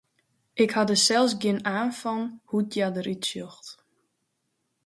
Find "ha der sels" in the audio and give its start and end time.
0.75-1.33